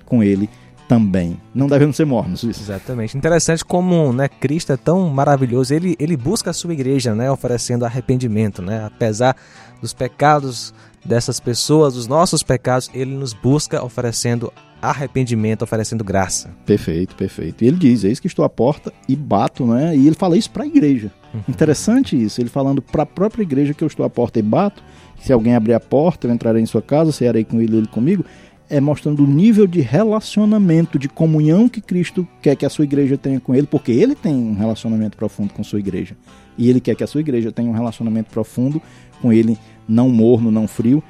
com 0.06 0.22
Ele 0.22 0.48
também. 0.90 1.40
Não 1.54 1.68
devemos 1.68 1.94
ser 1.94 2.04
mornos. 2.04 2.42
Isso. 2.42 2.62
Exatamente. 2.62 3.16
Interessante 3.16 3.64
como 3.64 4.12
né, 4.12 4.28
Cristo 4.28 4.72
é 4.72 4.76
tão 4.76 5.08
maravilhoso. 5.08 5.72
Ele, 5.72 5.94
ele 6.00 6.16
busca 6.16 6.50
a 6.50 6.52
sua 6.52 6.72
igreja, 6.72 7.14
né, 7.14 7.30
oferecendo 7.30 7.84
arrependimento, 7.84 8.60
né, 8.60 8.86
apesar 8.86 9.36
dos 9.80 9.94
pecados 9.94 10.74
dessas 11.04 11.38
pessoas, 11.38 11.94
dos 11.94 12.08
nossos 12.08 12.42
pecados, 12.42 12.90
ele 12.92 13.12
nos 13.14 13.32
busca 13.32 13.80
oferecendo 13.84 14.52
arrependimento, 14.82 15.62
oferecendo 15.62 16.02
graça. 16.02 16.50
Perfeito, 16.66 17.14
perfeito. 17.14 17.62
E 17.62 17.68
ele 17.68 17.76
diz: 17.76 18.02
Eis 18.02 18.18
que 18.18 18.26
estou 18.26 18.44
à 18.44 18.48
porta 18.48 18.92
e 19.08 19.14
bato, 19.14 19.64
né? 19.64 19.96
E 19.96 20.08
ele 20.08 20.16
fala 20.16 20.36
isso 20.36 20.50
para 20.50 20.64
a 20.64 20.66
igreja. 20.66 21.12
Uhum. 21.32 21.42
Interessante 21.48 22.20
isso, 22.20 22.40
ele 22.40 22.50
falando 22.50 22.82
para 22.82 23.04
a 23.04 23.06
própria 23.06 23.42
igreja 23.42 23.72
que 23.72 23.84
eu 23.84 23.88
estou 23.88 24.04
à 24.04 24.10
porta 24.10 24.40
e 24.40 24.42
bato. 24.42 24.82
Se 25.20 25.32
alguém 25.32 25.54
abrir 25.54 25.74
a 25.74 25.80
porta, 25.80 26.26
eu 26.26 26.32
entrarei 26.32 26.62
em 26.62 26.66
sua 26.66 26.82
casa, 26.82 27.12
cearei 27.12 27.44
com 27.44 27.60
ele, 27.60 27.76
ele 27.76 27.86
comigo. 27.86 28.24
É 28.70 28.80
mostrando 28.80 29.24
o 29.24 29.26
nível 29.26 29.66
de 29.66 29.80
relacionamento, 29.80 30.98
de 30.98 31.08
comunhão 31.08 31.68
que 31.68 31.80
Cristo 31.80 32.26
quer 32.40 32.54
que 32.54 32.64
a 32.64 32.70
sua 32.70 32.84
igreja 32.84 33.18
tenha 33.18 33.40
com 33.40 33.54
ele, 33.54 33.66
porque 33.66 33.90
ele 33.90 34.14
tem 34.14 34.32
um 34.32 34.54
relacionamento 34.54 35.16
profundo 35.16 35.52
com 35.52 35.60
a 35.60 35.64
sua 35.64 35.80
igreja. 35.80 36.16
E 36.56 36.70
ele 36.70 36.80
quer 36.80 36.94
que 36.94 37.02
a 37.02 37.06
sua 37.06 37.20
igreja 37.20 37.50
tenha 37.50 37.68
um 37.68 37.74
relacionamento 37.74 38.30
profundo 38.30 38.80
com 39.20 39.32
ele, 39.32 39.58
não 39.88 40.08
morno, 40.08 40.50
não 40.50 40.68
frio. 40.68 41.02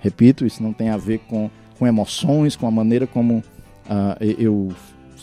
Repito, 0.00 0.44
isso 0.44 0.62
não 0.62 0.72
tem 0.72 0.90
a 0.90 0.96
ver 0.96 1.20
com 1.26 1.50
com 1.78 1.86
emoções, 1.86 2.56
com 2.56 2.66
a 2.66 2.70
maneira 2.70 3.06
como 3.06 3.38
uh, 3.38 4.24
eu 4.38 4.72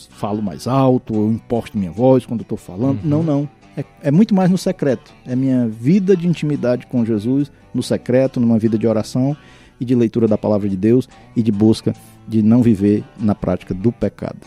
falo 0.10 0.42
mais 0.42 0.68
alto, 0.68 1.14
eu 1.14 1.32
imposto 1.32 1.78
minha 1.78 1.92
voz 1.92 2.26
quando 2.26 2.42
estou 2.42 2.58
falando. 2.58 3.04
Uhum. 3.04 3.10
Não, 3.10 3.24
não. 3.24 3.50
É, 3.76 3.84
é, 4.04 4.12
muito 4.12 4.36
mais 4.36 4.50
no 4.50 4.58
secreto. 4.58 5.12
É 5.26 5.36
minha 5.36 5.68
vida 5.68 6.16
de 6.16 6.28
intimidade 6.28 6.86
com 6.86 7.04
Jesus, 7.04 7.52
no 7.74 7.82
secreto, 7.82 8.40
numa 8.40 8.60
vida 8.60 8.78
de 8.78 8.88
oração 8.88 9.36
e 9.84 9.86
de 9.86 9.94
leitura 9.94 10.28
da 10.28 10.38
palavra 10.38 10.68
de 10.68 10.76
Deus 10.76 11.08
e 11.36 11.44
de 11.44 11.52
busca 11.52 11.94
de 12.28 12.42
não 12.42 12.64
viver 12.64 13.04
na 13.20 13.36
prática 13.36 13.74
do 13.74 13.92
pecado. 13.92 14.38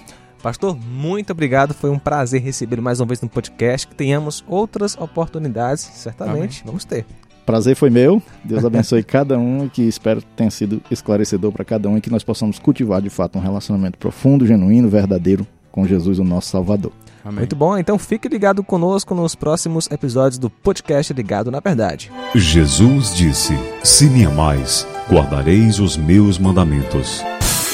Pastor, 0.42 0.76
muito 0.76 1.30
obrigado. 1.32 1.74
Foi 1.74 1.90
um 1.90 1.98
prazer 1.98 2.42
receber 2.42 2.80
mais 2.80 3.00
uma 3.00 3.06
vez 3.06 3.20
no 3.20 3.28
podcast. 3.28 3.86
Que 3.86 3.94
tenhamos 3.94 4.44
outras 4.46 4.96
oportunidades, 4.96 5.82
certamente. 5.82 6.60
Amém. 6.60 6.66
Vamos 6.66 6.84
ter. 6.84 7.04
Prazer 7.44 7.76
foi 7.76 7.90
meu. 7.90 8.22
Deus 8.44 8.64
abençoe 8.64 9.02
cada 9.04 9.38
um 9.38 9.66
e 9.66 9.68
que 9.68 9.82
espero 9.82 10.20
que 10.20 10.26
tenha 10.36 10.50
sido 10.50 10.82
esclarecedor 10.90 11.52
para 11.52 11.64
cada 11.64 11.88
um 11.88 11.96
e 11.96 12.00
que 12.00 12.10
nós 12.10 12.24
possamos 12.24 12.58
cultivar 12.58 13.00
de 13.02 13.10
fato 13.10 13.38
um 13.38 13.42
relacionamento 13.42 13.98
profundo, 13.98 14.46
genuíno, 14.46 14.88
verdadeiro 14.88 15.46
com 15.70 15.86
Jesus, 15.86 16.18
o 16.18 16.24
nosso 16.24 16.48
Salvador. 16.48 16.92
Amém. 17.26 17.40
Muito 17.40 17.56
bom, 17.56 17.76
então 17.76 17.98
fique 17.98 18.28
ligado 18.28 18.62
conosco 18.62 19.12
nos 19.12 19.34
próximos 19.34 19.90
episódios 19.90 20.38
do 20.38 20.48
podcast 20.48 21.12
Ligado 21.12 21.50
na 21.50 21.58
Verdade. 21.58 22.12
Jesus 22.32 23.12
disse: 23.12 23.52
Se 23.82 24.08
me 24.08 24.24
amais, 24.24 24.86
guardareis 25.10 25.80
os 25.80 25.96
meus 25.96 26.38
mandamentos. 26.38 27.24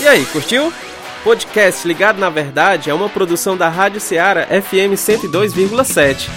E 0.00 0.09
aí, 0.09 0.25
curtiu? 0.25 0.73
Podcast 1.23 1.87
Ligado 1.87 2.18
na 2.18 2.30
Verdade 2.30 2.88
é 2.88 2.94
uma 2.94 3.11
produção 3.11 3.54
da 3.54 3.68
Rádio 3.68 4.00
Ceará 4.00 4.47
FM 4.47 4.97
102,7. 4.97 6.30